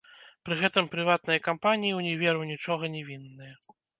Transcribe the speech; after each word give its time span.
Пры 0.47 0.55
гэтым 0.61 0.87
прыватныя 0.93 1.43
кампаніі 1.49 1.93
ўніверу 1.99 2.41
нічога 2.55 2.83
не 2.97 3.01
вінныя. 3.13 3.53